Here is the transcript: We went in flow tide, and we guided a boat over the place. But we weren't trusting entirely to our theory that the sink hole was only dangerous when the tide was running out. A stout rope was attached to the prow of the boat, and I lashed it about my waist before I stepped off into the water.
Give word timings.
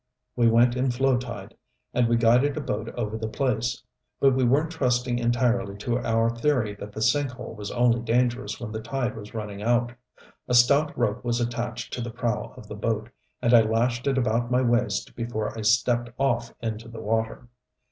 We 0.35 0.47
went 0.49 0.75
in 0.75 0.89
flow 0.89 1.15
tide, 1.19 1.55
and 1.93 2.07
we 2.07 2.17
guided 2.17 2.57
a 2.57 2.59
boat 2.61 2.89
over 2.95 3.19
the 3.19 3.27
place. 3.27 3.83
But 4.19 4.33
we 4.33 4.43
weren't 4.43 4.71
trusting 4.71 5.19
entirely 5.19 5.77
to 5.77 5.99
our 5.99 6.31
theory 6.35 6.73
that 6.79 6.91
the 6.91 7.03
sink 7.03 7.29
hole 7.29 7.53
was 7.53 7.69
only 7.69 7.99
dangerous 7.99 8.59
when 8.59 8.71
the 8.71 8.81
tide 8.81 9.15
was 9.15 9.35
running 9.35 9.61
out. 9.61 9.91
A 10.47 10.55
stout 10.55 10.97
rope 10.97 11.23
was 11.23 11.39
attached 11.39 11.93
to 11.93 12.01
the 12.01 12.09
prow 12.09 12.51
of 12.57 12.67
the 12.67 12.73
boat, 12.73 13.09
and 13.43 13.53
I 13.53 13.61
lashed 13.61 14.07
it 14.07 14.17
about 14.17 14.49
my 14.49 14.63
waist 14.63 15.15
before 15.15 15.55
I 15.55 15.61
stepped 15.61 16.09
off 16.17 16.51
into 16.61 16.87
the 16.89 16.99
water. 16.99 17.47